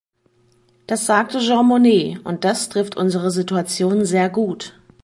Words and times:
Das 0.87 1.05
sagte 1.05 1.37
Jean 1.37 1.67
Monnet, 1.67 2.25
und 2.25 2.43
das 2.43 2.69
trifft 2.69 2.97
unsere 2.97 3.29
Situation 3.29 4.03
sehr 4.03 4.31
gut. 4.31 4.73